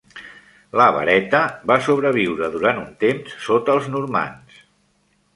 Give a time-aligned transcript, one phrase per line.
[0.79, 1.41] La "vareta"
[1.71, 4.57] va sobreviure durant un temps sota els normands.